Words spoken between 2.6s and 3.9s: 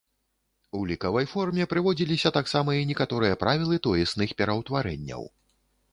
і некаторыя правілы